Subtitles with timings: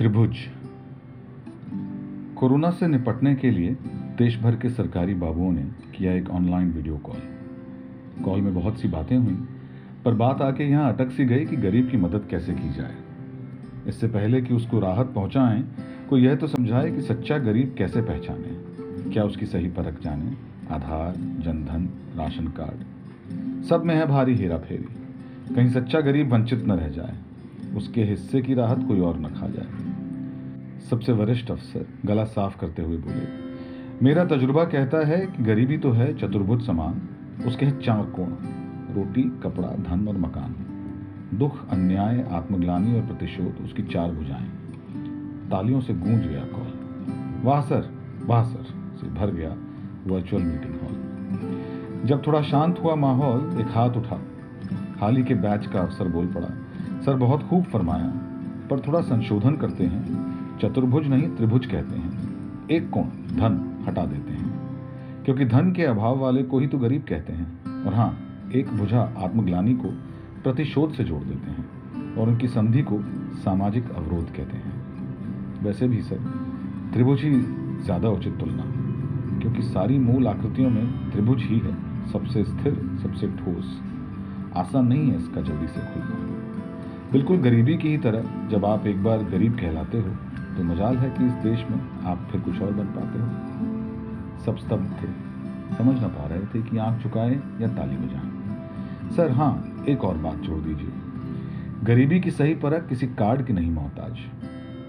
[0.00, 0.36] त्रिभुज।
[2.36, 3.70] कोरोना से निपटने के लिए
[4.18, 5.62] देश भर के सरकारी बाबुओं ने
[5.94, 7.20] किया एक ऑनलाइन वीडियो कॉल
[8.24, 9.34] कॉल में बहुत सी बातें हुई,
[10.04, 12.94] पर बात आके यहाँ अटक सी गई कि गरीब की मदद कैसे की जाए।
[13.86, 15.64] इससे पहले कि उसको राहत पहुंचाएँ,
[16.10, 18.56] कोई यह तो समझाए कि सच्चा गरीब कैसे पहचाने?
[19.10, 20.32] क्या उसकी सही परख जाने?
[20.74, 22.82] Aadhaar, Jandhan, ration card.
[23.64, 24.88] सब में है भारी हेरा फेरी
[25.54, 27.18] कहीं सच्चा गरीब वंचित न रह जाए।
[27.76, 29.89] उसके हिस्से की राहत कोई और न खा जाए।
[30.90, 33.26] सबसे वरिष्ठ अफसर, गला साफ़ करते हुए बोले,
[34.02, 37.08] मेरा तजुर्बा कहता है कि गरीबी तो है चतुर्भुज समान,
[37.46, 38.28] उसके हैं चार कोण,
[38.94, 40.54] रोटी, कपड़ा, धन और मकान।
[41.38, 44.48] दुख, अन्याय, आत्मग्लानी और प्रतिशोध, उसकी चार भुजाएँ।
[45.50, 47.90] तालियों से गूंज गया कॉल। वाह सर
[48.26, 48.64] वाह सर,
[48.96, 49.56] से भर गया
[50.06, 54.20] वर्चुअल मीटिंग हॉल जब थोड़ा शांत हुआ माहौल, एक हाथ उठा।
[55.00, 56.48] हाल ही के बैच का अफसर बोल पड़ा,
[57.00, 58.12] सर, बहुत खूब फरमाया,
[58.70, 60.29] पर थोड़ा संशोधन करते हैं।
[60.62, 63.04] चतुर्भुज नहीं, त्रिभुज कहते हैं। एक कोण,
[63.36, 67.84] धन, हटा देते हैं। क्योंकि धन के अभाव वाले को ही तो गरीब कहते हैं।
[67.84, 68.10] और हाँ
[68.54, 69.88] एक भुजा आत्मग्लानी को
[70.42, 73.00] प्रतिशोध से जोड़ देते हैं और उनकी संधि को
[73.36, 76.18] सामाजिक अवरोध कहते हैं। वैसे भी सर,
[76.92, 77.40] त्रिभुज ही
[77.84, 78.64] ज़्यादा उचित तुलना,
[79.40, 81.76] क्योंकि सारी मूल आकृतियों में त्रिभुज ही है,
[82.08, 83.80] सबसे स्थिर, सबसे ठोस।
[84.56, 86.16] आसान नहीं है इसका जल्दी से खुलना।
[87.12, 90.14] बिल्कुल गरीबी की ही तरह, जब आप एक बार गरीब कहलाते हो
[90.60, 93.26] तो मजाल है कि इस देश में आप फिर कुछ और बन पाते हो।
[94.44, 95.06] सब स्तब्ध थे।
[95.76, 98.30] समझ ना पा रहे थे कि आँख चुकाएँ या ताली बजाएँ।
[99.10, 100.88] सर हाँ एक और बात छोड़ दीजिए।
[101.84, 104.18] गरीबी की सही परख किसी कार्ड की नहीं मोहताज।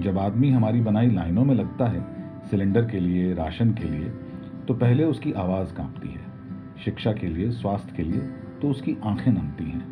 [0.00, 2.06] जब आदमी हमारी बनाई लाइनों में लगता है,
[2.50, 4.14] सिलेंडर के लिए, राशन के लिए
[4.68, 6.26] तो पहले उसकी आवाज़ कांपती है।
[6.84, 8.20] शिक्षा के लिए, स्वास्थ्य के लिए
[8.62, 9.84] तो उसकी आँखें नमती हैं।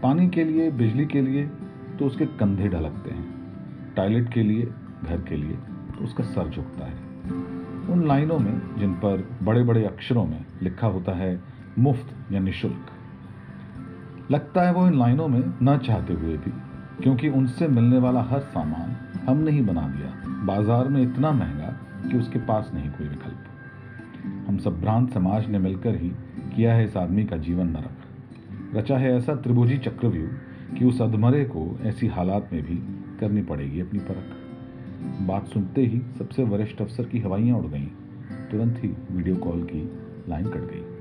[0.00, 1.50] पानी के लिए, बिजली के लिए
[1.98, 3.34] तो उसके कंधे ढलकते हैं।
[3.96, 4.70] टॉयलेट के लिए
[5.04, 5.56] घर के लिए
[5.90, 7.08] तो उसका सर झुकता है।
[7.88, 11.40] उन लाइनों में, जिन पर बड़े बड़े अक्षरों में लिखा होता है,
[11.78, 12.90] मुफ़्त या निशुल्क।
[14.30, 16.52] लगता है वो इन लाइनों में न चाहते हुए भी,
[17.02, 18.96] क्योंकि उनसे मिलने वाला हर सामान
[19.28, 20.12] हमने ही बना दिया।
[20.44, 21.76] बाज़ार में इतना महँगा
[22.10, 26.08] कि उसके पास नहीं कोई विकल्प। हम सब भ्रांत समाज ने मिलकर ही
[26.56, 31.44] किया है इस आदमी का जीवन नरक। रचा है ऐसा त्रिभुजी चक्रव्यूह कि उस अधमरे
[31.44, 32.76] को ऐसी हालात में भी
[33.20, 34.49] करनी पड़ेगी अपनी परख।
[35.00, 37.86] बात सुनते ही सबसे वरिष्ठ अफसर की हवाइयाँ उड़ गईं।
[38.50, 39.90] तुरंत ही वीडियो कॉल की
[40.28, 40.99] लाइन कट गई।